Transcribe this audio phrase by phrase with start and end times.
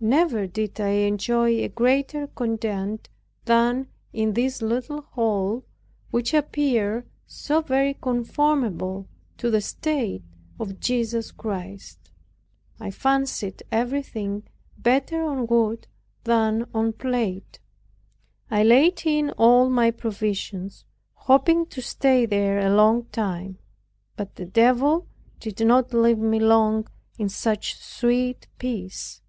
[0.00, 3.08] Never did I enjoy a greater content
[3.44, 5.64] than in this little hole,
[6.10, 10.22] which appeared so very conformable to the state
[10.58, 12.10] of Jesus Christ.
[12.80, 14.44] I fancied everything
[14.76, 15.86] better on wood
[16.24, 17.60] than on plate.
[18.50, 20.84] I laid in all my provisions,
[21.14, 23.58] hoping to stay there a long time;
[24.16, 25.06] but the Devil
[25.38, 26.86] did not leave me long
[27.16, 29.20] in such sweet peace.